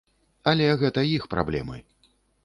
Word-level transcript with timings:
Але 0.51 0.69
гэта 0.83 1.03
іх 1.17 1.27
праблемы. 1.33 1.77